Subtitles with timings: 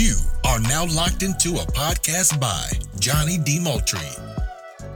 [0.00, 3.60] You are now locked into a podcast by Johnnie D.
[3.60, 4.00] Moultrie.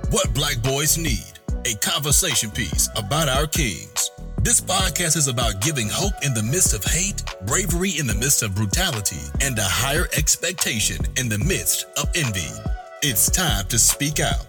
[0.08, 4.10] What Black Boys Need, a conversation piece about our kings.
[4.40, 8.42] This podcast is about giving hope in the midst of hate, bravery in the midst
[8.42, 12.48] of brutality, and a higher expectation in the midst of envy.
[13.02, 14.46] It's time to speak out.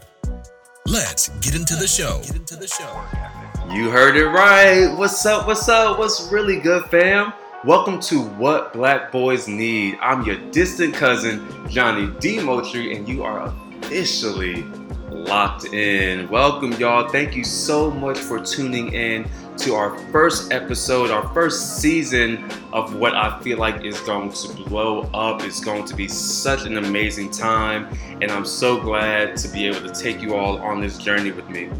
[0.87, 2.21] Let's get into the show.
[2.27, 3.73] Get into the show.
[3.75, 4.95] You heard it right.
[4.97, 5.47] What's up?
[5.47, 5.99] What's up?
[5.99, 7.33] What's really good, fam?
[7.65, 9.97] Welcome to What Black Boys Need.
[9.99, 12.39] I'm your distant cousin, Johnnie D.
[12.39, 13.51] Moultrie, and you are
[13.81, 14.61] officially
[15.09, 16.29] locked in.
[16.29, 17.09] Welcome, y'all.
[17.09, 22.97] Thank you so much for tuning in to our first episode, our first season of
[22.97, 25.41] what I feel like is going to blow up.
[25.41, 27.87] It's going to be such an amazing time,
[28.21, 31.49] and I'm so glad to be able to take you all on this journey with
[31.49, 31.71] me.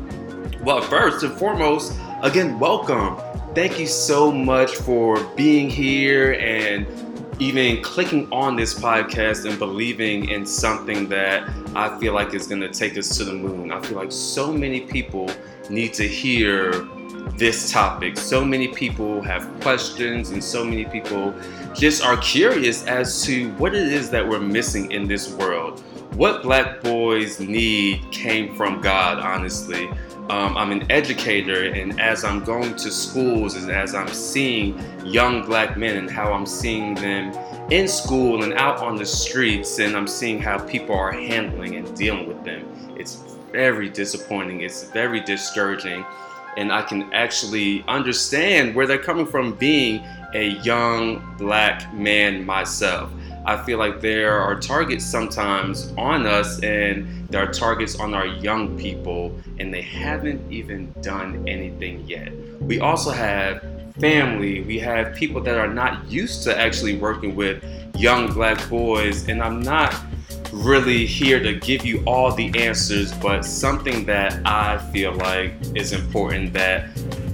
[0.63, 1.93] Well, first and foremost,
[2.23, 3.21] again, welcome.
[3.55, 6.86] Thank you so much for being here and
[7.41, 12.60] even clicking on this podcast and believing in something that I feel like is going
[12.60, 13.71] to take us to the moon.
[13.71, 15.32] I feel like so many people
[15.70, 16.85] need to hear
[17.38, 18.18] this topic.
[18.18, 21.34] So many people have questions, and so many people
[21.74, 25.79] just are curious as to what it is that we're missing in this world.
[26.16, 29.90] What black boys need came from God, honestly.
[30.29, 35.45] Um, I'm an educator, and as I'm going to schools and as I'm seeing young
[35.45, 37.32] black men and how I'm seeing them
[37.70, 41.95] in school and out on the streets, and I'm seeing how people are handling and
[41.95, 42.65] dealing with them,
[42.98, 44.62] it's very disappointing.
[44.62, 46.04] It's very discouraging.
[46.57, 53.12] And I can actually understand where they're coming from being a young black man myself.
[53.46, 58.26] I feel like there are targets sometimes on us, and there are targets on our
[58.26, 62.34] young people, and they haven't even done anything yet.
[62.60, 63.63] We also have
[63.99, 67.63] family, we have people that are not used to actually working with
[67.96, 69.96] young black boys, and I'm not
[70.51, 75.91] really here to give you all the answers, but something that I feel like is
[75.94, 76.89] important that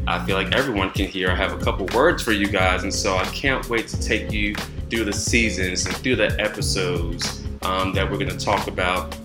[0.07, 1.29] I feel like everyone can hear.
[1.29, 4.31] I have a couple words for you guys, and so I can't wait to take
[4.31, 4.55] you
[4.91, 9.15] through the seasons and through the episodes um, that we're going to talk about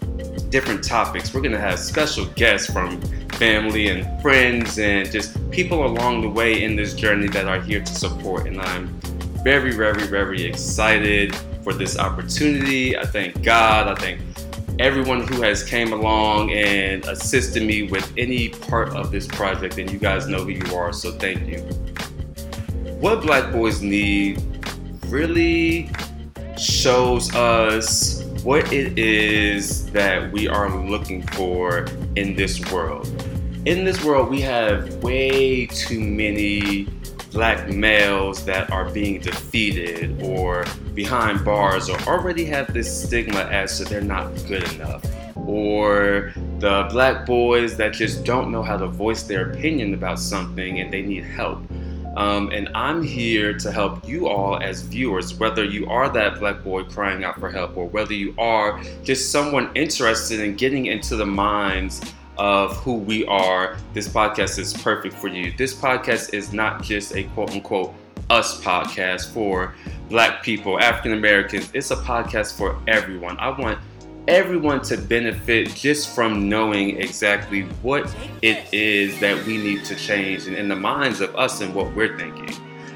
[0.49, 1.34] different topics.
[1.34, 3.00] We're going to have special guests from
[3.32, 7.81] family and friends and just people along the way in this journey that are here
[7.81, 8.47] to support.
[8.47, 8.88] And I'm
[9.43, 11.34] very, very, very excited
[11.65, 12.97] for this opportunity.
[12.97, 13.88] I thank God.
[13.88, 14.21] I thank
[14.78, 19.78] everyone who has came along and assisted me with any part of this project.
[19.78, 21.59] And you guys know who you are, so thank you.
[23.00, 24.43] What Black Boys Need
[25.08, 25.90] really
[26.58, 33.06] shows us what it is that we are looking for in this world.
[33.64, 36.88] In this world, we have way too many
[37.32, 43.76] black males that are being defeated or behind bars or already have this stigma as
[43.78, 45.04] to they're not good enough.
[45.36, 50.80] Or the black boys that just don't know how to voice their opinion about something
[50.80, 51.60] and they need help.
[52.16, 56.65] Um, and I'm here to help you all as viewers, whether you are that black
[56.65, 61.16] boy crying out for help or whether you are just someone interested in getting into
[61.16, 62.00] the minds
[62.38, 63.77] of who we are.
[63.93, 65.53] This podcast is perfect for you.
[65.56, 67.94] This podcast is not just a quote unquote
[68.31, 69.75] us podcast for
[70.09, 71.71] black people, African Americans.
[71.75, 73.38] It's a podcast for everyone.
[73.38, 73.78] I want
[74.28, 80.47] everyone to benefit just from knowing exactly what it is that we need to change
[80.47, 82.50] and in the minds of us and what we're thinking.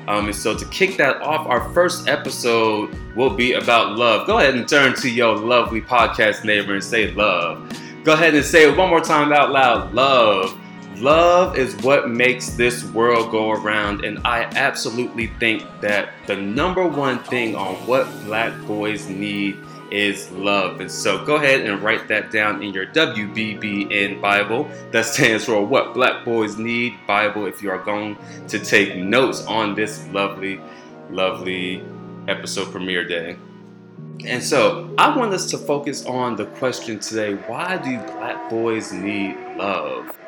[0.08, 4.26] Um, and so to kick that off, our first episode will be about love.
[4.26, 7.72] Go ahead and turn to your lovely podcast neighbor and say love.
[8.02, 9.92] Go ahead and say it one more time out loud.
[9.94, 10.58] Love.
[10.96, 16.86] Love is what makes this world go around, and I absolutely think that the number
[16.86, 19.56] one thing on what black boys need
[19.90, 20.80] is love.
[20.80, 24.68] And so go ahead and write that down in your WBBN Bible.
[24.92, 28.16] That stands for What Black Boys Need Bible if you are going
[28.48, 30.60] to take notes on this lovely,
[31.10, 31.82] lovely
[32.28, 33.36] episode premiere day.
[34.24, 38.92] And so I want us to focus on the question today why do black boys
[38.92, 40.19] need love?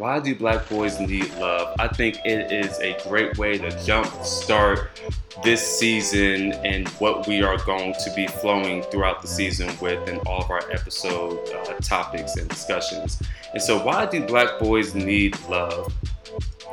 [0.00, 1.76] Why do black boys need love?
[1.78, 4.98] I think it is a great way to jump start
[5.44, 10.16] this season and what we are going to be flowing throughout the season with in
[10.20, 13.22] all of our episode uh, topics and discussions.
[13.52, 15.92] And so, why do black boys need love?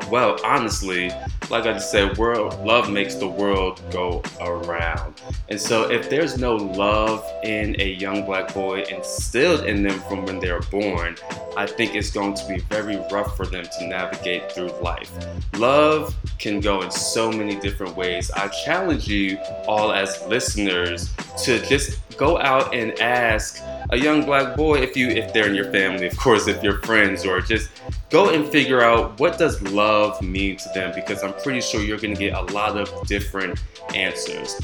[0.09, 1.12] Well, honestly,
[1.50, 5.15] like I just said, world love makes the world go around.
[5.50, 10.25] And so if there's no love in a young black boy instilled in them from
[10.25, 11.18] when they're born,
[11.57, 15.12] I think it's going to be very rough for them to navigate through life.
[15.56, 18.30] Love can go in so many different ways.
[18.30, 21.12] I challenge you all as listeners
[21.45, 25.56] to just go out and ask a young black boy if you if they're in
[25.56, 27.71] your family, of course, if you're friends or just
[28.12, 31.98] go and figure out what does love mean to them because I'm pretty sure you're
[31.98, 33.60] going to get a lot of different
[33.95, 34.62] answers.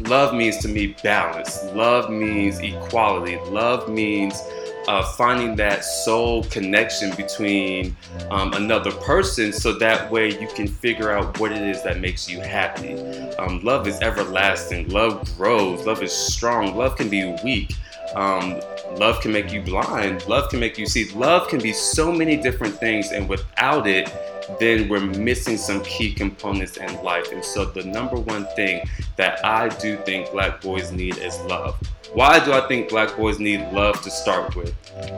[0.00, 1.62] Love means to me balance.
[1.74, 3.36] Love means equality.
[3.50, 4.42] Love means
[4.88, 7.96] uh, finding that soul connection between
[8.30, 12.28] um, another person so that way you can figure out what it is that makes
[12.28, 12.94] you happy.
[13.38, 14.88] Um, love is everlasting.
[14.88, 15.86] Love grows.
[15.86, 16.76] Love is strong.
[16.76, 17.74] Love can be weak.
[18.14, 18.60] Um,
[18.98, 20.26] love can make you blind.
[20.28, 21.10] Love can make you see.
[21.12, 24.12] Love can be so many different things, and without it,
[24.58, 27.32] then we're missing some key components in life.
[27.32, 28.82] And so, the number one thing
[29.16, 31.76] that I do think black boys need is love.
[32.12, 34.74] Why do I think black boys need love to start with?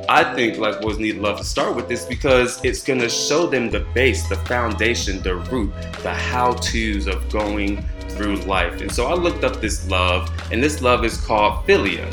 [0.08, 3.68] I think black boys need love to start with this because it's to show them
[3.68, 5.72] the base, the foundation, the root,
[6.02, 8.80] the how to's of going through life.
[8.80, 12.08] And so I looked up this love, and this love is called philia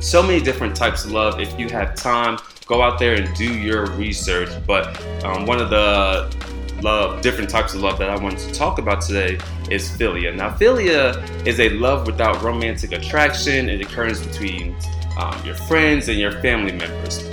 [0.00, 1.40] so many different types of love.
[1.40, 4.48] If you have time, go out there and do your research.
[4.66, 6.34] But um, one of the
[6.82, 9.38] love, different types of love that I wanted to talk about today
[9.70, 10.34] is philia.
[10.34, 13.68] Now, philia is a love without romantic attraction.
[13.68, 14.74] It occurs between
[15.18, 17.28] um, your friends and your family members.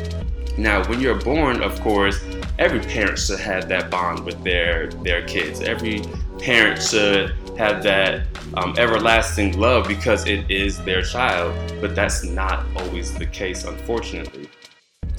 [0.58, 2.20] Now, when you're born, of course,
[2.60, 5.62] every parent should have that bond with their their kids.
[5.62, 6.02] Every
[6.40, 12.66] parent should have that um, everlasting love because it is their child, but that's not
[12.76, 14.48] always the case, unfortunately.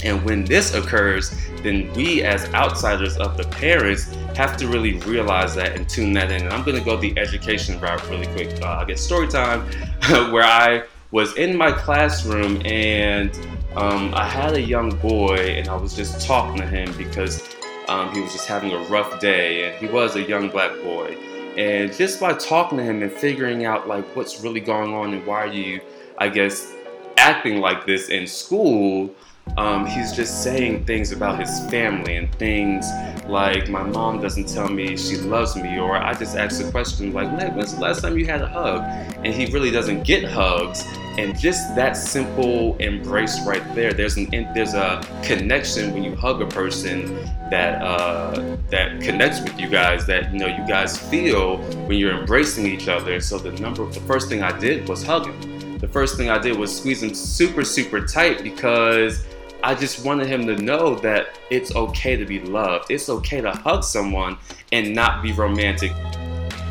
[0.05, 5.56] And when this occurs, then we as outsiders of the parents have to really realize
[5.56, 6.43] that and tune that in.
[6.43, 8.62] And I'm to go the education route really quick.
[8.62, 9.62] Uh, I get story time
[10.32, 13.35] where I was in my classroom and
[13.75, 17.49] um, I had a young boy and I was just talking to him because
[17.88, 21.17] um, he was just having a rough day and he was a young black boy.
[21.59, 25.27] And just by talking to him and figuring out like what's really going on and
[25.27, 25.81] why are you,
[26.17, 26.73] I guess,
[27.17, 29.11] acting like this in school,
[29.56, 32.87] um, he's just saying things about his family and things
[33.29, 37.12] like my mom doesn't tell me she loves me, or I just ask a question
[37.12, 38.83] like, when's the last time you had a hug?
[39.25, 40.85] And he really doesn't get hugs.
[41.19, 46.41] And just that simple embrace right there, there's an there's a connection when you hug
[46.41, 47.17] a person
[47.50, 52.17] that uh, that connects with you guys that you know you guys feel when you're
[52.17, 53.21] embracing each other.
[53.21, 55.79] So the number the first thing I did was hug him.
[55.79, 59.25] The first thing I did was squeeze him super super tight because
[59.63, 62.91] I just wanted him to know that it's okay to be loved.
[62.91, 64.39] It's okay to hug someone
[64.71, 65.93] and not be romantic.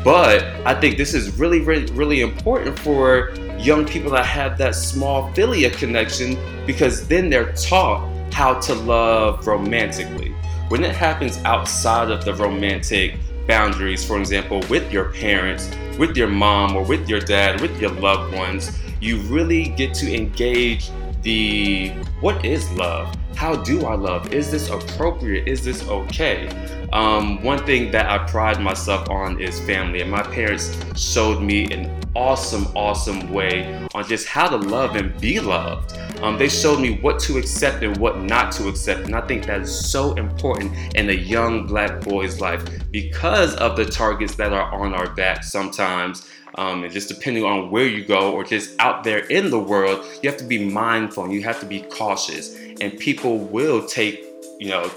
[0.02, 4.74] But I think this is really, really, really important for young people that have that
[4.74, 10.34] small philia connection because then they're taught how to love romantically.
[10.68, 16.28] When it happens outside of the romantic boundaries, for example, with your parents, with your
[16.28, 20.90] mom, or with your dad, with your loved ones, you really get to engage
[21.22, 23.14] the what is love?
[23.34, 24.32] How do I love?
[24.32, 25.46] Is this appropriate?
[25.46, 26.48] Is this okay?
[26.92, 31.70] Um, one thing that I pride myself on is family, and my parents showed me
[31.72, 35.96] an awesome, awesome way on just how to love and be loved.
[36.22, 39.46] Um, they showed me what to accept and what not to accept, and I think
[39.46, 44.52] that is so important in a young black boy's life because of the targets that
[44.52, 46.28] are on our back sometimes.
[46.54, 50.04] Um, and just depending on where you go or just out there in the world,
[50.22, 52.56] you have to be mindful and you have to be cautious.
[52.80, 54.24] And people will take,
[54.58, 54.90] you know,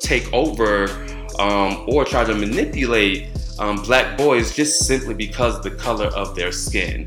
[0.00, 0.88] take over
[1.38, 6.52] um, or try to manipulate um, black boys just simply because the color of their
[6.52, 7.06] skin.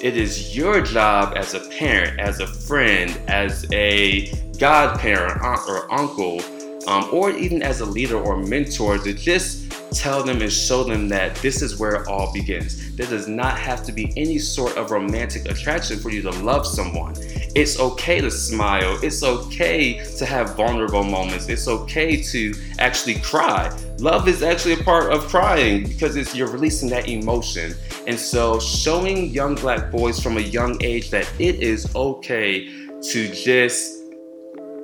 [0.00, 4.26] It is your job as a parent, as a friend, as a
[4.58, 6.40] godparent, aunt or uncle,
[6.86, 9.63] um, or even as a leader or mentor to just
[9.94, 12.94] tell them and show them that this is where it all begins.
[12.96, 16.66] There does not have to be any sort of romantic attraction for you to love
[16.66, 17.14] someone.
[17.54, 18.98] It's okay to smile.
[19.02, 21.48] It's okay to have vulnerable moments.
[21.48, 23.76] It's okay to actually cry.
[23.98, 27.74] Love is actually a part of crying because it's you're releasing that emotion.
[28.06, 32.66] And so showing young black boys from a young age that it is okay
[33.00, 34.02] to just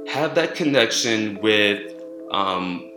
[0.08, 1.94] have that connection with
[2.30, 2.89] um,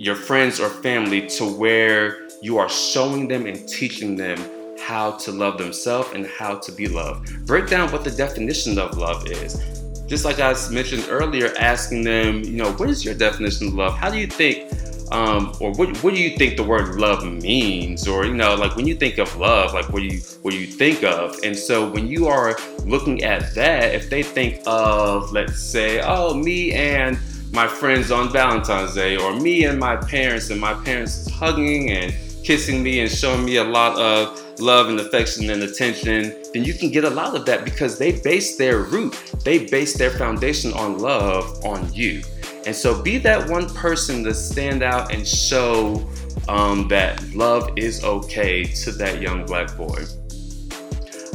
[0.00, 4.38] your friends or family to where you are showing them and teaching them
[4.78, 7.44] how to love themselves and how to be loved.
[7.44, 9.60] Break down what the definition of love is.
[10.06, 13.92] Just like I mentioned earlier, asking them, you know, what is your definition of love?
[13.92, 14.72] How do you think
[15.12, 18.76] um, or what, what do you think the word love means or you know like
[18.76, 21.56] when you think of love like what do you what do you think of and
[21.56, 26.72] so when you are looking at that if they think of let's say oh me
[26.74, 27.18] and
[27.52, 32.14] my friends on valentine's day or me and my parents and my parents hugging and
[32.44, 36.74] kissing me and showing me a lot of love and affection and attention then you
[36.74, 39.12] can get a lot of that because they base their root
[39.44, 42.22] they base their foundation on love on you
[42.66, 46.06] and so be that one person to stand out and show
[46.48, 50.04] um, that love is okay to that young black boy.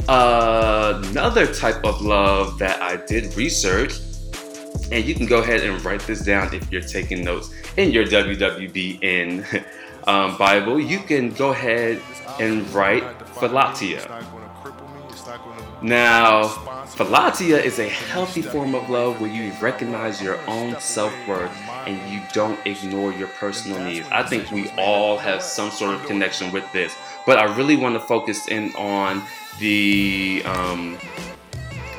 [0.08, 4.05] Uh, another type of love that I did research,
[4.92, 8.04] and you can go ahead and write this down if you're taking notes in your
[8.04, 9.64] WWBN
[10.06, 10.78] um, Bible.
[10.78, 12.00] You can go ahead
[12.38, 13.02] and write
[13.34, 14.06] Philautia.
[15.82, 16.44] Now,
[16.96, 21.50] Philautia is a healthy form of love where you recognize your own self worth
[21.86, 24.06] and you don't ignore your personal needs.
[24.10, 27.94] I think we all have some sort of connection with this, but I really want
[27.94, 29.22] to focus in on
[29.58, 30.98] the um,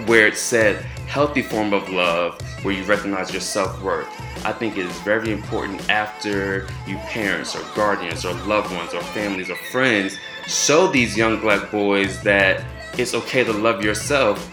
[0.06, 4.08] where it said healthy form of love where you recognize your self worth.
[4.46, 9.02] I think it is very important after you parents or guardians or loved ones or
[9.02, 12.64] families or friends show these young black boys that
[12.98, 14.52] it's okay to love yourself.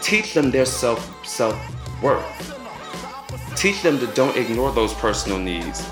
[0.00, 1.56] Teach them their self self
[2.02, 2.24] worth.
[3.56, 5.86] Teach them to don't ignore those personal needs.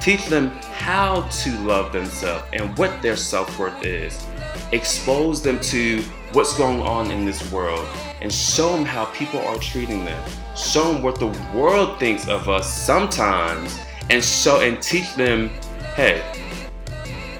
[0.00, 4.26] Teach them how to love themselves and what their self worth is.
[4.72, 6.02] Expose them to
[6.32, 7.86] what's going on in this world
[8.22, 10.30] and show them how people are treating them.
[10.56, 13.78] Show them what the world thinks of us sometimes
[14.08, 15.48] and show and teach them,
[15.94, 16.22] hey,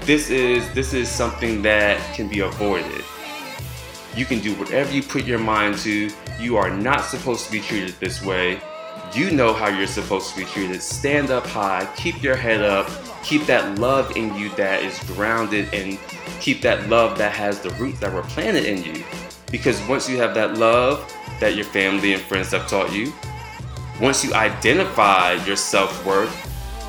[0.01, 3.03] this is this is something that can be avoided.
[4.15, 6.11] You can do whatever you put your mind to.
[6.39, 8.61] You are not supposed to be treated this way.
[9.13, 10.81] You know how you're supposed to be treated.
[10.81, 12.89] Stand up high, keep your head up,
[13.23, 15.99] keep that love in you that is grounded, and
[16.39, 19.03] keep that love that has the roots that were planted in you.
[19.51, 23.11] Because once you have that love that your family and friends have taught you,
[23.99, 26.33] once you identify your self worth,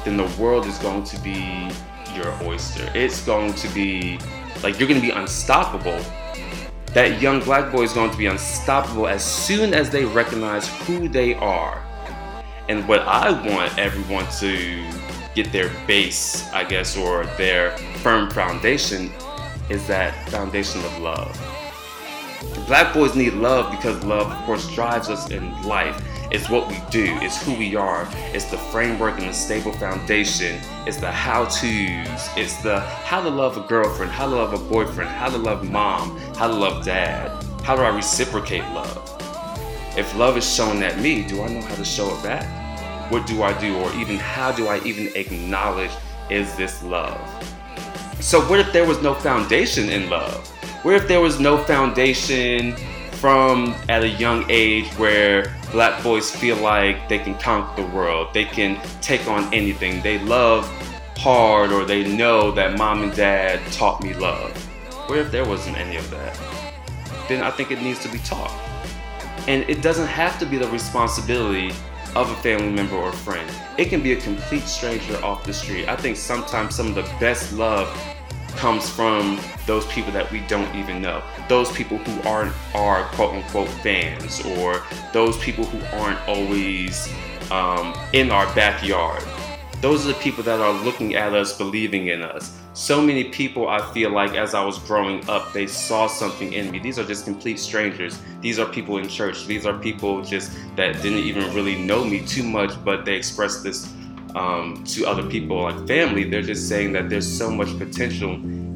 [0.04, 1.72] then the world is going to be
[2.14, 2.88] your oyster.
[2.94, 4.20] It's going to be
[4.62, 6.00] like you're going to be unstoppable.
[6.94, 11.08] That young black boy is going to be unstoppable as soon as they recognize who
[11.08, 11.82] they are.
[12.72, 14.90] And what I want everyone to
[15.34, 19.12] get their base, I guess, or their firm foundation
[19.68, 21.38] is that foundation of love.
[22.66, 26.02] Black boys need love because love, of course, drives us in life.
[26.30, 30.58] It's what we do, it's who we are, it's the framework and the stable foundation,
[30.86, 34.70] it's the how to's, it's the how to love a girlfriend, how to love a
[34.70, 37.28] boyfriend, how to love mom, how to love dad,
[37.64, 38.96] how do I reciprocate love?
[39.94, 42.61] If love is shown at me, do I know how to show it back?
[43.12, 45.90] What do I do, or even how do I even acknowledge
[46.30, 47.20] is this love?
[48.20, 50.48] So, what if there was no foundation in love?
[50.82, 52.74] What if there was no foundation
[53.20, 58.28] from at a young age where black boys feel like they can conquer the world,
[58.32, 60.64] they can take on anything, they love
[61.18, 64.56] hard, or they know that mom and dad taught me love.
[65.10, 66.40] What if there wasn't any of that?
[67.28, 68.58] Then I think it needs to be taught.
[69.48, 71.72] And it doesn't have to be the responsibility
[72.14, 73.50] of a family member or friend.
[73.78, 75.88] It can be a complete stranger off the street.
[75.88, 77.88] I think sometimes some of the best love
[78.56, 81.22] comes from those people that we don't even know.
[81.48, 87.12] Those people who aren't our quote unquote fans, or those people who aren't always
[87.50, 89.22] um, in our backyard.
[89.82, 92.56] Those are the people that are looking at us, believing in us.
[92.72, 96.70] So many people, I feel like, as I was growing up, they saw something in
[96.70, 96.78] me.
[96.78, 98.18] These are just complete strangers.
[98.40, 99.44] These are people in church.
[99.46, 103.64] These are people just that didn't even really know me too much, but they expressed
[103.64, 103.92] this
[104.34, 108.34] um, to other people like family, they're just saying that there's so much potential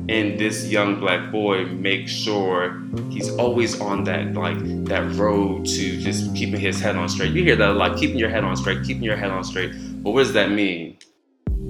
[0.09, 1.65] in this young black boy.
[1.67, 7.09] Make sure he's always on that like that road to just keeping his head on
[7.09, 7.33] straight.
[7.33, 9.73] You hear that a lot, keeping your head on straight, keeping your head on straight.
[10.07, 10.99] But what does that mean?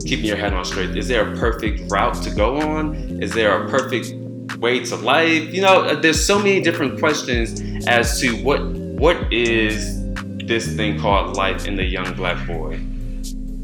[0.05, 0.95] Keeping your head on straight.
[0.95, 2.95] Is there a perfect route to go on?
[3.23, 4.13] Is there a perfect
[4.59, 5.55] way to life?
[5.55, 8.63] You know, there's so many different questions as to what
[9.01, 10.13] what is
[10.45, 12.79] this thing called life in the young black boy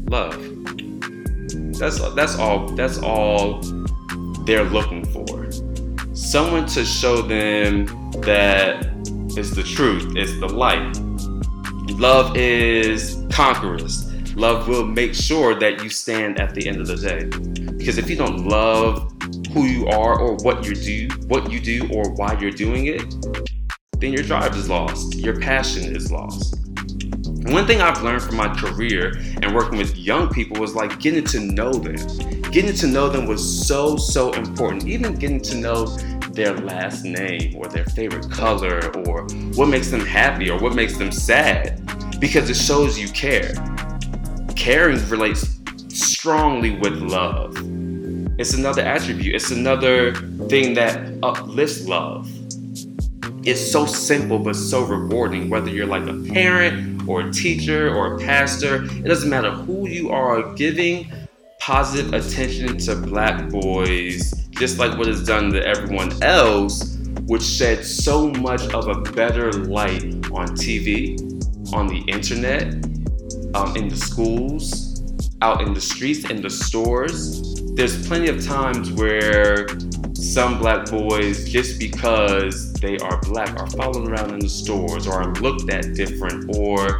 [0.09, 0.41] love.
[1.77, 3.61] That's that's all that's all
[4.47, 5.51] they're looking for.
[6.15, 7.85] Someone to show them
[8.21, 8.87] that
[9.37, 10.97] it's the truth, it's the light.
[11.99, 14.02] Love is conquerors.
[14.35, 17.25] Love will make sure that you stand at the end of the day.
[17.77, 19.11] Because if you don't love
[19.53, 23.03] who you are or what you do, what you do or why you're doing it,
[23.99, 25.15] then your drive is lost.
[25.15, 26.55] Your passion is lost.
[27.45, 31.25] One thing I've learned from my career and working with young people was like getting
[31.25, 31.95] to know them.
[32.51, 34.87] Getting to know them was so, so important.
[34.87, 35.85] Even getting to know
[36.31, 40.97] their last name or their favorite color or what makes them happy or what makes
[40.97, 41.79] them sad
[42.19, 43.53] because it shows you care.
[44.63, 47.53] Caring relates strongly with love.
[48.39, 50.15] It's another attribute, it's another
[50.47, 52.31] thing that uplifts love.
[53.45, 58.15] It's so simple but so rewarding, whether you're like a parent or a teacher or
[58.15, 61.11] a pastor, it doesn't matter who you are giving
[61.59, 67.83] positive attention to black boys, just like what is done to everyone else, would shed
[67.83, 71.19] so much of a better light on TV,
[71.73, 72.92] on the internet,
[73.53, 75.01] um, in the schools,
[75.41, 77.55] out in the streets, in the stores.
[77.75, 79.67] There's plenty of times where
[80.13, 85.21] some black boys, just because they are black, are followed around in the stores or
[85.21, 86.99] are looked at different, or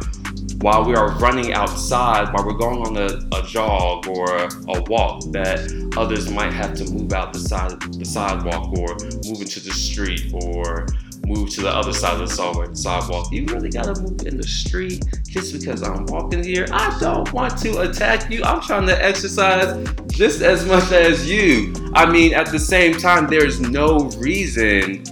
[0.60, 5.22] while we are running outside, while we're going on a, a jog or a, walk,
[5.32, 9.72] that others might have to move out the side the sidewalk or move into the
[9.72, 10.86] street or
[11.26, 13.32] move to the other side of the sidewalk.
[13.32, 16.66] You really gotta move in the street just because I'm walking here.
[16.70, 18.42] I don't want to attack you.
[18.44, 21.72] I'm trying to exercise just as much as you.
[21.94, 25.04] I mean, at the same time, there's no reason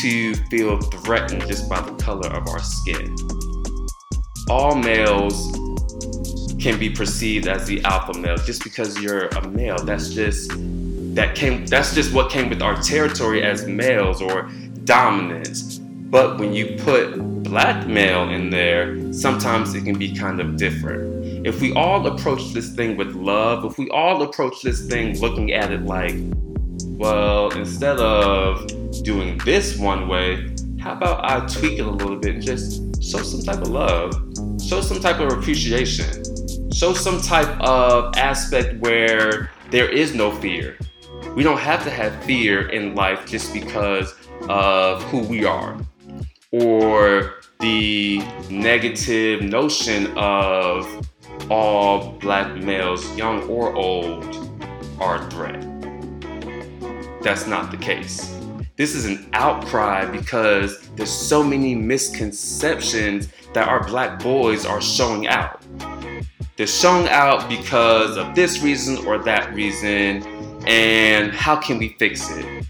[0.00, 3.16] to feel threatened just by the color of our skin.
[4.48, 5.52] All males
[6.60, 9.76] can be perceived as the alpha male just because you're a male.
[9.76, 10.50] That's just
[11.14, 14.50] that came that's just what came with our territory as males or
[14.88, 15.76] dominance.
[16.10, 21.46] But when you put black male in there, sometimes it can be kind of different.
[21.46, 25.52] If we all approach this thing with love, if we all approach this thing looking
[25.52, 26.14] at it like,
[26.96, 28.66] well, instead of
[29.02, 33.18] doing this one way, how about I tweak it a little bit and just show
[33.18, 34.14] some type of love,
[34.66, 40.78] show some type of appreciation, show some type of aspect where there is no fear.
[41.36, 44.14] We don't have to have fear in life just because
[44.48, 45.78] of who we are
[46.52, 51.06] or the negative notion of
[51.50, 54.24] all black males, young or old,
[55.00, 55.60] are a threat.
[57.22, 58.34] That's not the case.
[58.76, 65.26] This is an outcry because there's so many misconceptions that our black boys are showing
[65.26, 65.60] out.
[66.56, 70.22] They're showing out because of this reason or that reason,
[70.66, 72.66] and how can we fix it?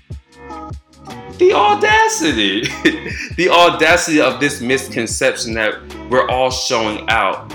[1.38, 2.62] The audacity,
[3.37, 7.53] the audacity of this misconception that we're all showing out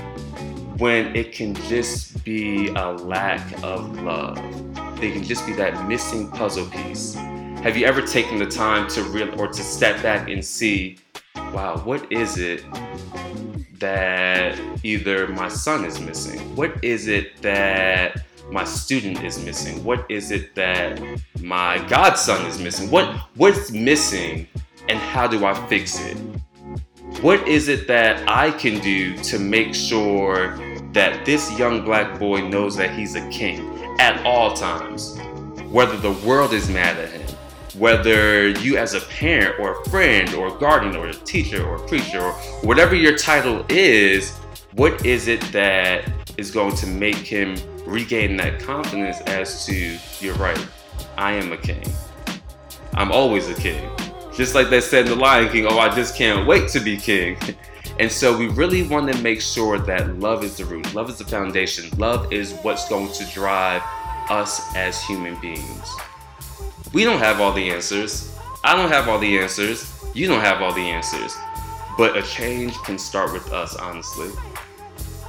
[0.78, 4.38] when it can just be a lack of love.
[5.00, 7.16] They can just be that missing puzzle piece.
[7.16, 10.98] Have you ever taken the time to real or to step back and see,
[11.36, 12.64] wow, what is it
[13.80, 16.40] that either my son is missing?
[16.56, 19.84] What is it that my student is missing?
[19.84, 21.02] What is it that
[21.42, 22.90] my godson is missing?
[22.92, 24.48] What what's missing
[24.88, 26.16] and how do I fix it?
[27.22, 30.56] What is it that I can do to make sure
[30.94, 33.60] that this young black boy knows that he's a king
[34.00, 35.18] at all times?
[35.72, 37.36] Whether the world is mad at him,
[37.80, 41.78] whether you as a parent or a friend or a guardian or a teacher or
[41.78, 44.38] a preacher or whatever your title is,
[44.74, 50.36] what is it that is going to make him regain that confidence as to you're
[50.36, 50.68] right,
[51.18, 51.84] I am a king.
[52.94, 53.90] I'm always a king.
[54.36, 56.98] Just like they said in The Lion King, oh, I just can't wait to be
[56.98, 57.38] king.
[58.00, 61.20] And so we really want to make sure that love is the root, love is
[61.20, 63.84] the foundation, love is what's going to drive
[64.32, 65.96] us as human beings.
[66.92, 68.36] We don't have all the answers.
[68.64, 69.94] I don't have all the answers.
[70.16, 71.36] You don't have all the answers.
[71.96, 74.30] But a change can start with us, honestly.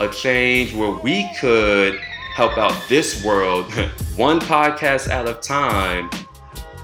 [0.00, 2.00] A change where we could
[2.34, 3.72] help out this world
[4.16, 6.10] one podcast at a time,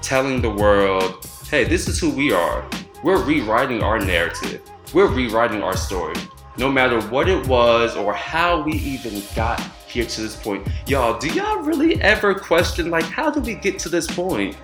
[0.01, 2.65] telling the world, hey, this is who we are.
[3.03, 4.61] We're rewriting our narrative,
[4.93, 6.15] we're rewriting our story.
[6.57, 10.65] No matter what it was or how we even got here to this point.
[10.87, 14.55] Y'all, do y'all really ever question, like, how did we get to this point?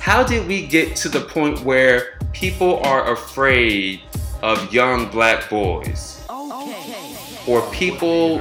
[0.00, 4.02] How did we get to the point where people are afraid
[4.42, 6.22] of young black boys?
[6.28, 7.16] Okay.
[7.46, 8.40] Or people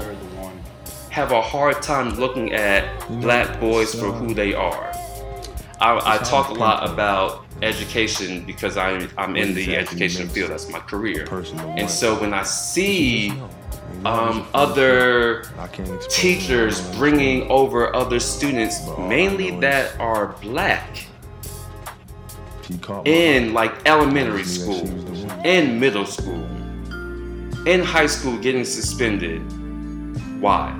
[1.10, 4.91] have a hard time looking at black boys for who they are.
[5.82, 10.52] I, I talk a lot about education because I'm, I'm in the education field.
[10.52, 11.26] That's my career.
[11.78, 13.32] And so when I see
[14.06, 15.43] um, other
[16.10, 21.06] teachers bringing over other students, mainly that are black,
[23.06, 24.88] in like elementary school,
[25.43, 26.43] in middle school,
[27.65, 29.41] in high school getting suspended.
[30.39, 30.72] Why?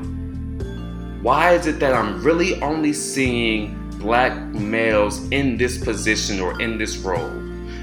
[1.22, 6.78] Why is it that I'm really only seeing black males in this position or in
[6.78, 7.30] this role?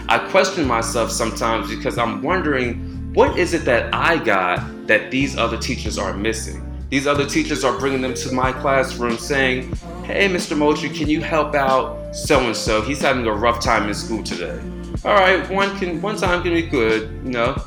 [0.09, 5.37] I question myself sometimes because I'm wondering what is it that I got that these
[5.37, 6.63] other teachers are missing?
[6.89, 9.71] These other teachers are bringing them to my classroom saying,
[10.05, 10.57] Hey, Mr.
[10.57, 12.81] Moultrie, can you help out so and so?
[12.81, 14.59] He's having a rough time in school today.
[15.05, 17.63] All right, one can one time can be good, you know.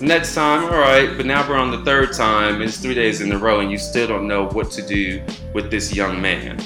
[0.00, 2.62] Next time, all right, but now we're on the third time.
[2.62, 5.22] It's three days in a row, and you still don't know what to do
[5.52, 6.58] with this young man.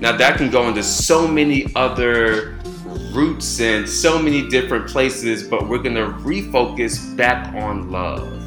[0.00, 2.58] Now that can go into so many other
[3.12, 8.42] roots and so many different places, but we're gonna refocus back on love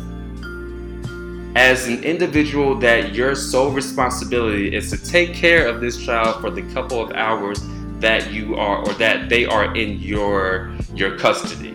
[1.55, 6.49] as an individual that your sole responsibility is to take care of this child for
[6.49, 7.61] the couple of hours
[7.99, 11.74] that you are or that they are in your your custody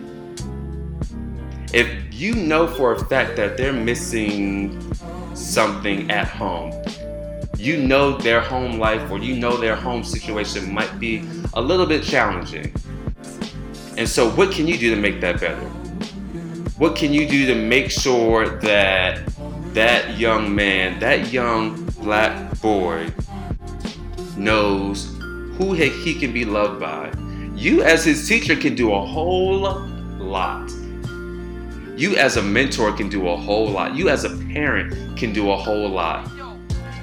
[1.73, 4.93] if you know for a fact that they're missing
[5.35, 6.73] something at home
[7.57, 11.85] you know their home life or you know their home situation might be a little
[11.85, 12.73] bit challenging
[13.97, 15.69] and so what can you do to make that better
[16.77, 19.21] what can you do to make sure that
[19.73, 23.09] that young man, that young black boy
[24.35, 25.15] knows
[25.57, 27.11] who he can be loved by.
[27.55, 29.61] You, as his teacher, can do a whole
[30.17, 30.71] lot.
[32.01, 33.95] You, as a mentor, can do a whole lot.
[33.95, 36.27] You, as a parent, can do a whole lot.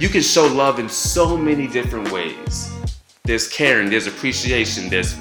[0.01, 2.73] You can show love in so many different ways.
[3.23, 5.15] There's caring, there's appreciation, there's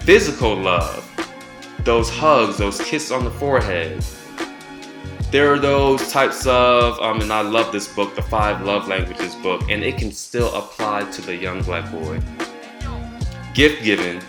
[0.00, 1.02] physical love,
[1.82, 4.04] those hugs, those kisses on the forehead,
[5.30, 9.34] there are those types of, um, and I love this book, the Five Love Languages
[9.36, 12.20] book, and it can still apply to the young black boy.
[13.54, 14.20] Gift giving.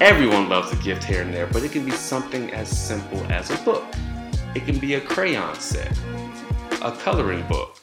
[0.00, 3.50] Everyone loves a gift here and there, but it can be something as simple as
[3.50, 3.84] a book.
[4.56, 5.96] It can be a crayon set,
[6.82, 7.80] a coloring book,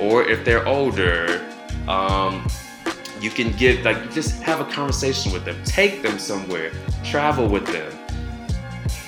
[0.00, 1.46] or if they're older,
[1.86, 2.44] um,
[3.20, 6.72] you can give like just have a conversation with them, take them somewhere,
[7.04, 7.92] travel with them,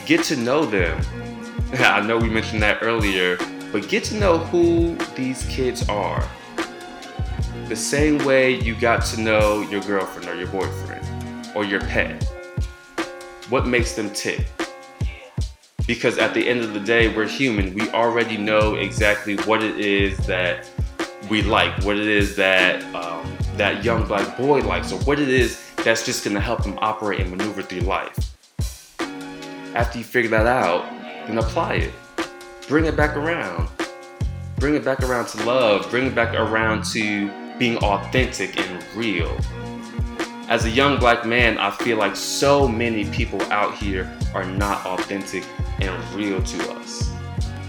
[0.06, 1.04] get to know them,
[1.72, 3.36] I know we mentioned that earlier,
[3.72, 6.24] but get to know who these kids are.
[7.66, 10.91] The same way you got to know your girlfriend or your boyfriend
[11.54, 12.22] or your pet.
[13.48, 14.46] What makes them tick?
[15.86, 17.74] Because at the end of the day, we're human.
[17.74, 20.70] We already know exactly what it is that
[21.28, 25.28] we like, what it is that um, that young black boy likes, or what it
[25.28, 28.16] is that's just gonna help them operate and maneuver through life.
[29.74, 30.84] After you figure that out,
[31.26, 31.92] then apply it.
[32.68, 33.68] Bring it back around.
[34.58, 35.90] Bring it back around to love.
[35.90, 39.36] Bring it back around to being authentic and real.
[40.52, 44.84] As a young black man, I feel like so many people out here are not
[44.84, 45.46] authentic
[45.80, 47.10] and real to us.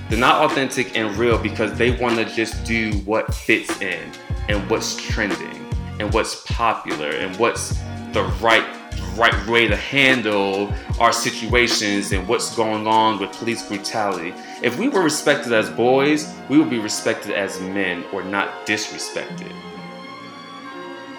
[0.10, 4.12] They're not authentic and real because they want to just do what fits in
[4.50, 5.66] and what's trending
[6.02, 7.70] and what's popular and what's
[8.12, 8.68] the right
[9.16, 14.34] right way to handle our situations and what's going on with police brutality.
[14.62, 19.54] If we were respected as boys, we would be respected as men or not disrespected.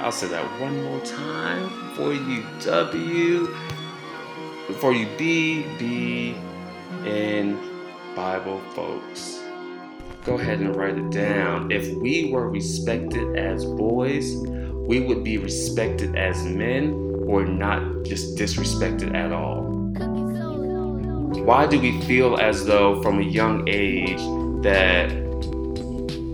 [0.04, 3.46] I'll say that one more time for you W,
[4.74, 6.36] for you B, B,
[7.06, 7.58] and
[8.14, 9.40] Bible folks.
[10.26, 11.70] Go ahead and write it down.
[11.70, 18.36] If we were respected as boys, we would be respected as men or not just
[18.36, 19.62] disrespected at all?
[21.46, 24.20] Why do we feel as though from a young age
[24.64, 25.08] that,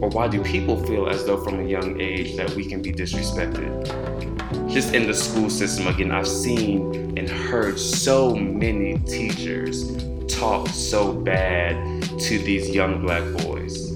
[0.00, 2.92] or why do people feel as though from a young age that we can be
[2.92, 3.86] disrespected?
[4.72, 11.12] Just in the school system, again, I've seen and heard so many teachers talk so
[11.12, 13.90] bad to these young black boys.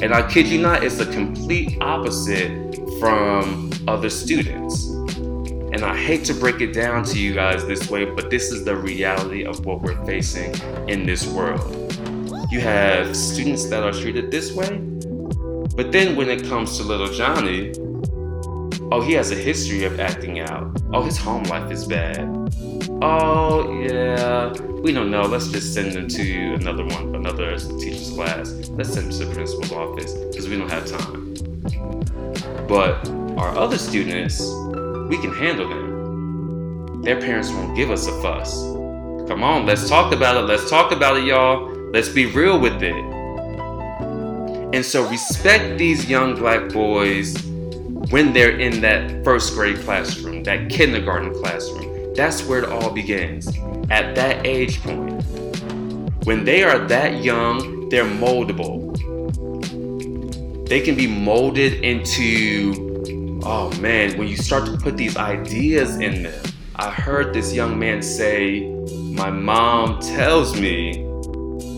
[0.00, 4.86] And I kid you not, it's the complete opposite from other students.
[4.86, 8.64] And I hate to break it down to you guys this way, but this is
[8.64, 10.54] the reality of what we're facing
[10.88, 11.87] in this world.
[12.50, 14.78] You have students that are treated this way,
[15.76, 17.74] but then when it comes to little Johnny,
[18.90, 20.80] oh, he has a history of acting out.
[20.94, 22.20] Oh, his home life is bad.
[23.02, 25.22] Oh, yeah, we don't know.
[25.22, 28.50] Let's just send him to another one, another teacher's class.
[28.70, 31.34] Let's send him to the principal's office because we don't have time.
[32.66, 33.06] But
[33.36, 34.40] our other students,
[35.10, 37.02] we can handle them.
[37.02, 38.62] Their parents won't give us a fuss.
[39.28, 40.46] Come on, let's talk about it.
[40.46, 41.77] Let's talk about it, y'all.
[41.90, 42.94] Let's be real with it.
[44.74, 47.34] And so respect these young black boys
[48.10, 52.12] when they're in that first grade classroom, that kindergarten classroom.
[52.14, 53.48] That's where it all begins.
[53.90, 55.22] At that age point,
[56.24, 58.94] When they are that young, they're moldable.
[60.68, 66.24] They can be molded into, oh man, when you start to put these ideas in
[66.24, 66.42] them.
[66.76, 68.68] I heard this young man say,
[69.14, 71.07] My mom tells me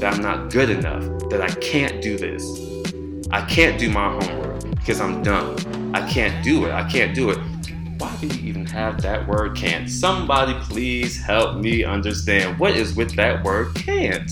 [0.00, 2.58] that I'm not good enough, that I can't do this.
[3.30, 5.56] I can't do my homework because I'm dumb.
[5.94, 6.72] I can't do it.
[6.72, 7.38] I can't do it.
[7.98, 9.90] Why do you even have that word can't?
[9.90, 14.30] Somebody please help me understand what is with that word can't.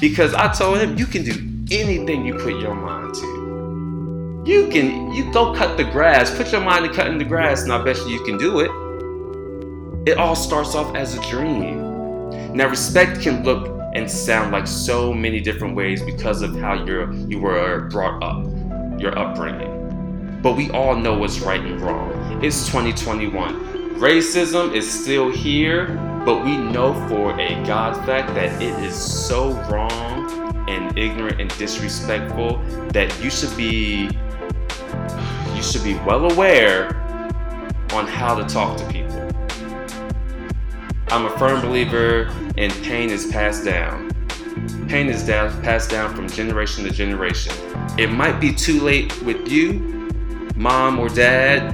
[0.00, 1.32] Because I told him you can do
[1.70, 4.42] anything you put your mind to.
[4.44, 7.72] You can you go cut the grass, put your mind to cutting the grass, and
[7.72, 10.10] I bet you you can do it.
[10.10, 12.52] It all starts off as a dream.
[12.52, 17.12] Now respect can look and sound like so many different ways because of how you're
[17.12, 18.46] you were brought up,
[19.00, 20.40] your upbringing.
[20.42, 22.42] But we all know what's right and wrong.
[22.42, 23.98] It's 2021.
[24.00, 25.86] Racism is still here,
[26.24, 31.56] but we know for a God fact that it is so wrong and ignorant and
[31.58, 32.58] disrespectful
[32.92, 34.10] that you should be
[35.54, 36.96] you should be well aware
[37.92, 39.01] on how to talk to people.
[41.08, 44.10] I'm a firm believer in pain is passed down.
[44.88, 47.54] Pain is down, passed down from generation to generation.
[47.98, 50.08] It might be too late with you,
[50.56, 51.72] mom or dad,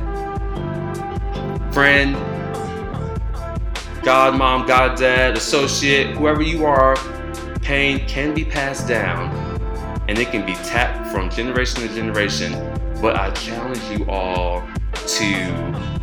[1.72, 2.14] friend,
[4.02, 6.96] god mom, god dad, associate, whoever you are,
[7.62, 9.48] pain can be passed down
[10.08, 12.52] and it can be tapped from generation to generation.
[13.00, 15.97] But I challenge you all to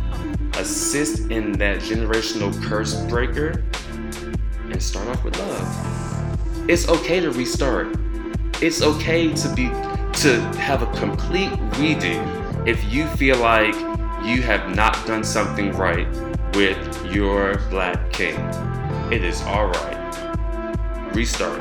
[0.58, 3.64] assist in that generational curse breaker
[4.70, 6.68] and start off with love.
[6.68, 7.96] It's okay to restart.
[8.60, 9.68] It's okay to be
[10.20, 13.74] to have a complete redo if you feel like
[14.26, 16.08] you have not done something right
[16.56, 18.34] with your black king,
[19.12, 19.94] it is alright.
[21.14, 21.60] Restart.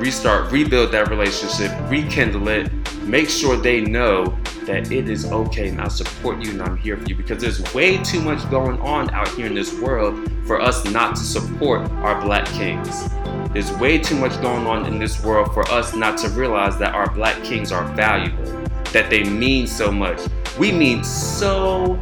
[0.00, 4.36] Restart, rebuild that relationship, rekindle it, make sure they know
[4.68, 7.74] that it is okay and I support you and I'm here for you because there's
[7.74, 11.90] way too much going on out here in this world for us not to support
[12.04, 13.08] our black kings.
[13.54, 16.94] There's way too much going on in this world for us not to realize that
[16.94, 18.44] our black kings are valuable
[18.92, 20.20] that they mean so much.
[20.58, 21.96] We mean so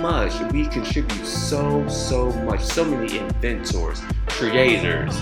[0.00, 0.38] much.
[0.52, 2.60] We contribute so, so much.
[2.60, 5.16] So many inventors, creators,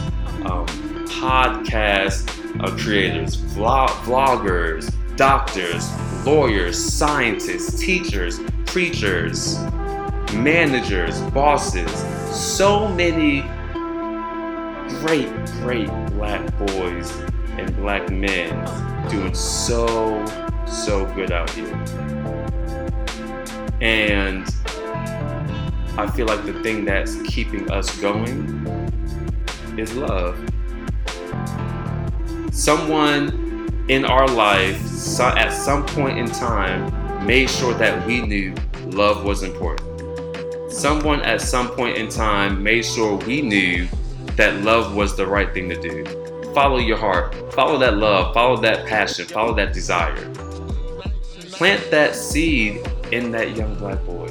[0.45, 0.67] um,
[1.07, 2.29] podcast
[2.61, 5.87] uh, creators, vlog- vloggers, doctors,
[6.25, 9.59] lawyers, scientists, teachers, preachers,
[10.33, 11.93] managers, bosses.
[12.35, 13.43] So many
[15.03, 15.29] great,
[15.61, 17.15] great black boys
[17.59, 18.49] and black men
[19.11, 20.25] doing so
[20.67, 21.69] so good out here.
[23.83, 24.47] And
[25.99, 28.57] I feel like the thing that's keeping us going
[29.77, 30.43] is love.
[32.53, 33.50] Someone
[33.91, 34.81] in our life,
[35.21, 38.55] at some point in time, made sure that we knew
[38.87, 40.73] love was important.
[40.73, 43.89] Someone at some point in time made sure we knew
[44.37, 46.05] that love was the right thing to do.
[46.55, 50.33] Follow your heart, follow that love, follow that passion, follow that desire
[51.61, 52.81] plant that seed
[53.13, 54.27] in that young black boy.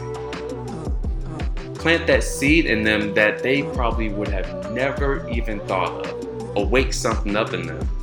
[1.76, 6.58] Plant that seed in them that they probably would have never even thought of.
[6.58, 7.99] Awake something up in them.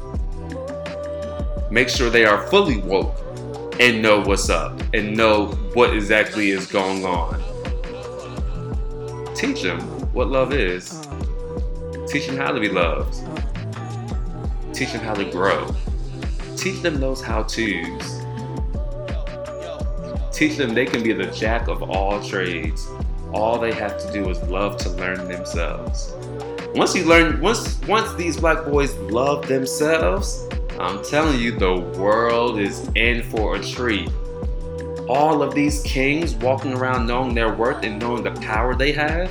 [1.71, 3.17] Make sure they are fully woke
[3.81, 7.43] and know what's up and know what exactly is going on.
[9.35, 9.81] Teach them
[10.13, 11.07] what love is.
[12.09, 13.15] Teach them how to be loved.
[14.73, 15.75] Teach them how to grow.
[16.57, 18.23] Teach them those how to's
[20.33, 22.87] Teach them they can be the jack of all trades.
[23.33, 26.13] All they have to do is love to learn themselves.
[26.75, 30.46] Once you learn, once once these black boys love themselves,
[30.79, 34.11] I'm telling you, the world is in for a treat.
[35.09, 39.31] All of these kings walking around knowing their worth and knowing the power they have.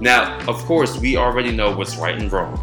[0.00, 2.58] Now, of course, we already know what's right and wrong.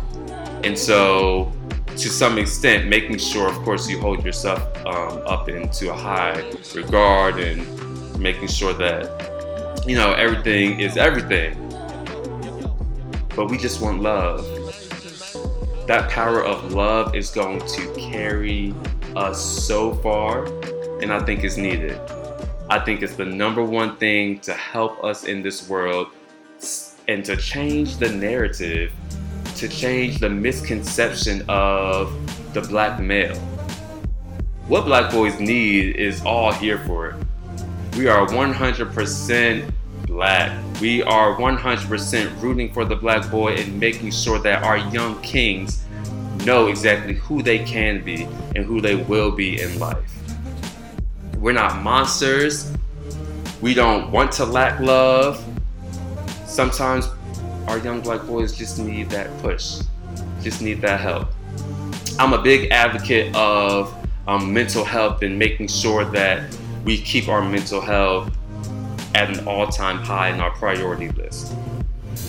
[0.64, 1.52] And so
[1.98, 6.52] to some extent, making sure, of course, you hold yourself um, up into a high
[6.76, 11.56] regard and making sure that, you know, everything is everything.
[13.36, 14.57] But we just want love.
[15.88, 18.74] That power of love is going to carry
[19.16, 20.46] us so far,
[21.02, 21.98] and I think it's needed.
[22.70, 26.08] I think it's the number one thing to help us in this world
[27.08, 28.92] and to change the narrative
[29.58, 32.14] to change the misconception of
[32.54, 33.36] the black male.
[34.68, 37.16] What black boys need is all here for it.
[37.96, 39.72] We are 100%
[40.18, 40.52] black.
[40.82, 45.86] We are 100% rooting for the black boy and making sure that our young kings
[46.44, 48.24] know exactly who they can be
[48.56, 50.12] and who they will be in life.
[51.38, 52.74] We're not monsters.
[53.62, 55.46] We don't want to lack love.
[56.48, 57.08] Sometimes
[57.68, 59.82] our young black boys just need that push,
[60.42, 61.28] just need that help.
[62.18, 63.96] I'm a big advocate of
[64.28, 68.34] um, mental health and making sure that we keep our mental health
[69.16, 71.54] at an all time high in our priority list.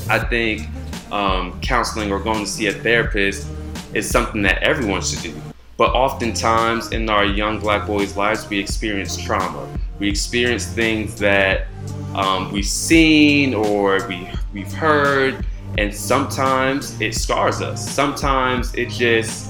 [0.08, 0.68] I think
[1.12, 3.48] um, counseling or going to see a therapist
[3.94, 5.34] is something that everyone should do.
[5.76, 9.68] But oftentimes in our young black boys' lives, we experience trauma.
[9.98, 11.66] We experience things that
[12.14, 15.44] um, we've seen or we, we've heard,
[15.76, 17.88] and sometimes it scars us.
[17.88, 19.47] Sometimes it just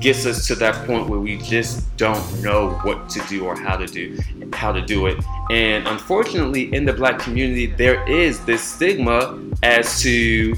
[0.00, 3.76] gets us to that point where we just don't know what to do or how
[3.76, 4.18] to do
[4.52, 5.22] how to do it.
[5.50, 10.54] And unfortunately, in the black community, there is this stigma as to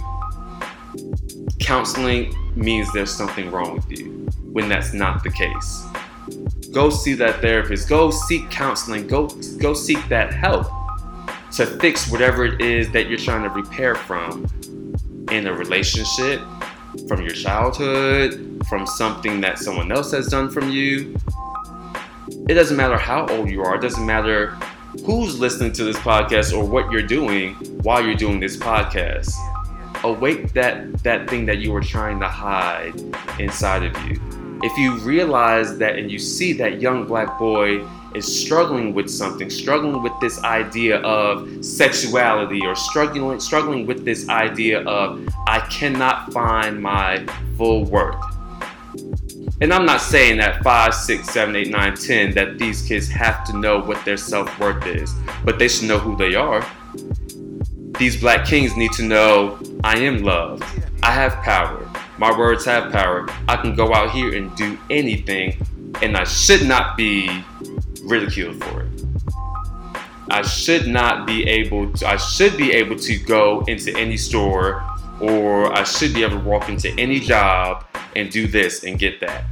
[1.59, 5.85] counseling means there's something wrong with you when that's not the case.
[6.73, 10.67] Go see that therapist, go seek counseling, go go seek that help
[11.53, 14.47] to fix whatever it is that you're trying to repair from
[15.31, 16.41] in a relationship,
[17.09, 21.17] from your childhood, from something that someone else has done from you.
[22.49, 24.57] It doesn't matter how old you are, it doesn't matter
[25.05, 29.33] who's listening to this podcast or what you're doing while you're doing this podcast.
[30.05, 32.95] Awake that that thing that you were trying to hide
[33.39, 34.21] inside of you.
[34.63, 39.51] If you realize that and you see that young black boy is struggling with something,
[39.51, 46.33] struggling with this idea of sexuality or struggling struggling with this idea of I cannot
[46.33, 48.17] find my full worth.
[49.61, 53.45] And I'm not saying that five, six, seven, eight, nine, ten that these kids have
[53.47, 55.13] to know what their self-worth is,
[55.45, 56.65] but they should know who they are.
[57.99, 60.63] These black kings need to know I am loved.
[61.03, 61.91] I have power.
[62.19, 63.27] My words have power.
[63.49, 65.57] I can go out here and do anything,
[66.03, 67.43] and I should not be
[68.09, 68.89] ridiculed for it.
[70.31, 74.85] I should not be able to, I should be able to go into any store
[75.21, 79.21] or I should be able to walk into any job and do this and get
[79.21, 79.45] that.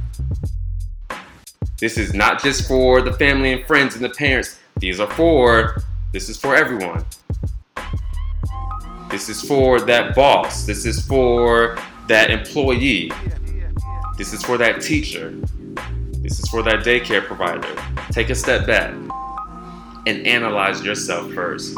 [1.79, 4.59] This is not just for the family and friends and the parents.
[4.77, 7.05] These are for, this is for everyone.
[9.09, 10.65] This is for that boss.
[10.65, 13.11] This is for that employee.
[14.17, 15.35] This is for that teacher.
[16.27, 17.73] This is for that daycare provider.
[18.11, 18.93] Take a step back
[20.05, 21.73] and analyze yourself first.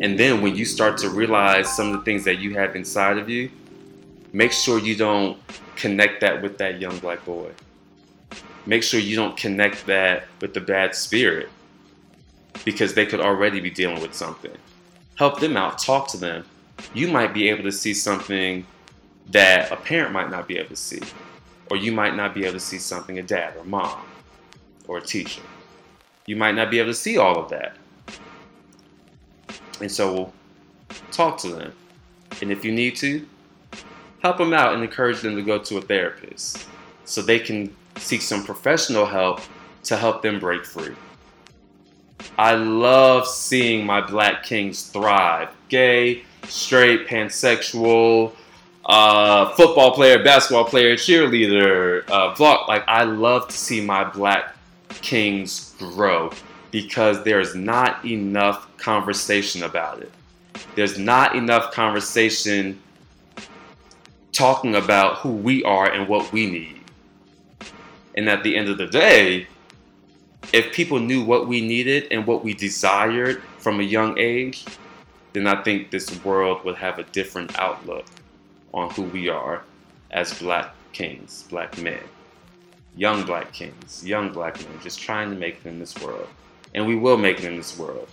[0.00, 3.18] And then when you start to realize some of the things that you have inside
[3.18, 3.50] of you,
[4.32, 5.36] make sure you don't
[5.74, 7.50] connect that with that young black boy.
[8.66, 11.48] Make sure you don't connect that with the bad spirit
[12.64, 14.56] because they could already be dealing with something.
[15.16, 16.44] Help them out, talk to them.
[16.94, 18.64] You might be able to see something
[19.32, 21.00] that a parent might not be able to see,
[21.70, 24.00] or you might not be able to see something a dad or mom
[24.88, 25.42] or a teacher.
[26.26, 27.76] You might not be able to see all of that.
[29.80, 30.32] And so
[31.12, 31.72] talk to them.
[32.42, 33.26] And if you need to,
[34.22, 36.66] help them out and encourage them to go to a therapist
[37.04, 39.40] so they can seek some professional help
[39.84, 40.94] to help them break free.
[42.38, 45.48] I love seeing my black kings thrive.
[45.68, 48.32] Gay, straight, pansexual,
[48.84, 52.66] uh, football player, basketball player, cheerleader, uh, vlog.
[52.68, 54.56] Like, I love to see my black
[55.02, 56.30] kings grow
[56.70, 60.12] because there's not enough conversation about it.
[60.74, 62.80] There's not enough conversation
[64.32, 66.80] talking about who we are and what we need.
[68.16, 69.46] And at the end of the day,
[70.52, 74.64] if people knew what we needed and what we desired from a young age,
[75.32, 78.06] then I think this world would have a different outlook
[78.72, 79.62] on who we are
[80.10, 82.00] as black kings, black men,
[82.96, 86.28] young black kings, young black men, just trying to make it in this world.
[86.74, 88.08] And we will make it in this world.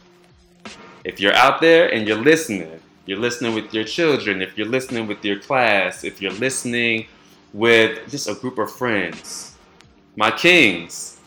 [1.03, 5.07] If you're out there and you're listening, you're listening with your children, if you're listening
[5.07, 7.07] with your class, if you're listening
[7.53, 9.55] with just a group of friends,
[10.15, 11.19] my kings,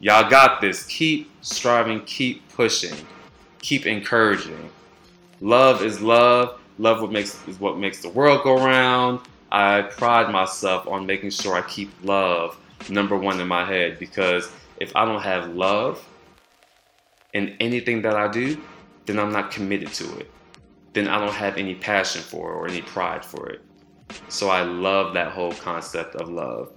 [0.00, 0.84] y'all got this.
[0.86, 2.96] Keep striving, keep pushing,
[3.60, 4.70] keep encouraging.
[5.40, 6.58] Love is love.
[6.78, 9.20] Love what makes is what makes the world go round.
[9.50, 12.56] I pride myself on making sure I keep love
[12.88, 16.06] number one in my head because if I don't have love
[17.34, 18.60] in anything that I do,
[19.06, 20.30] then I'm not committed to it.
[20.92, 23.62] Then I don't have any passion for it or any pride for it.
[24.28, 26.72] So I love that whole concept of love.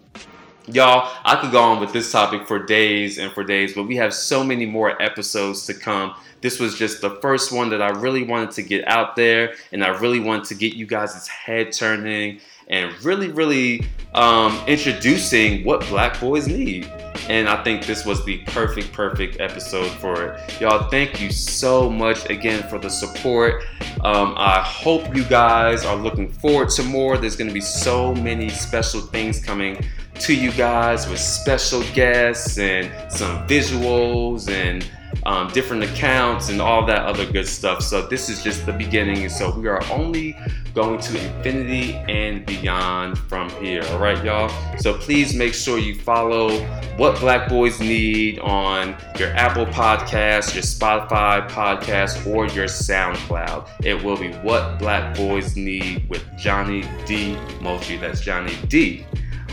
[0.67, 3.95] Y'all, I could go on with this topic for days and for days, but we
[3.97, 6.15] have so many more episodes to come.
[6.41, 9.83] This was just the first one that I really wanted to get out there, and
[9.83, 13.85] I really wanted to get you guys' head turning and really, really
[14.15, 16.91] um, introducing what black boys need.
[17.29, 20.61] And I think this was the perfect, perfect episode for it.
[20.61, 23.63] Y'all, thank you so much again for the support.
[24.03, 27.17] Um, I hope you guys are looking forward to more.
[27.17, 29.83] There's going to be so many special things coming
[30.19, 34.89] to you guys with special guests and some visuals and
[35.25, 37.81] um, different accounts and all that other good stuff.
[37.81, 39.27] So this is just the beginning.
[39.29, 40.35] So we are only
[40.73, 43.83] going to infinity and beyond from here.
[43.91, 44.49] All right, y'all.
[44.77, 46.59] So please make sure you follow
[46.97, 53.85] what Black Boys Need on your Apple Podcast, your Spotify podcast, or your SoundCloud.
[53.85, 57.37] It will be What Black Boys Need with Johnnie D.
[57.61, 57.97] Moultrie.
[57.97, 59.05] That's Johnnie D.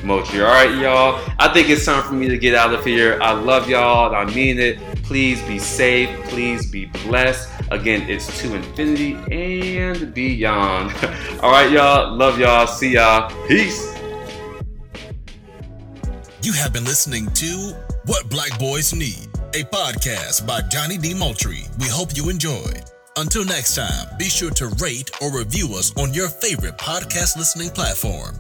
[0.03, 0.41] Moultrie.
[0.41, 1.21] All right, y'all.
[1.39, 3.21] I think it's time for me to get out of here.
[3.23, 4.15] I love y'all.
[4.15, 4.79] I mean it.
[5.03, 6.09] Please be safe.
[6.29, 7.49] Please be blessed.
[7.71, 10.93] Again, it's to infinity and beyond.
[11.43, 12.15] All right, y'all.
[12.17, 12.67] Love y'all.
[12.67, 13.31] See y'all.
[13.47, 13.93] Peace.
[16.43, 17.73] You have been listening to
[18.07, 21.15] What Black Boys Need, a podcast by Johnnie D.
[21.15, 21.65] Moultrie.
[21.79, 22.83] We hope you enjoyed.
[23.17, 27.71] Until next time, be sure to rate or review us on your favorite podcast listening
[27.71, 28.35] platform.